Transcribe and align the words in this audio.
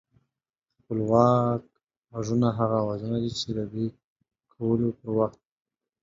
خپلواک 0.77 1.61
غږونه 2.13 2.47
هغه 2.57 2.75
اوازونه 2.83 3.17
دي 3.23 3.31
چې 3.39 3.49
د 3.57 3.59
دوی 3.71 3.87
کولو 4.53 4.87
پر 4.99 5.09
وخت 5.17 5.41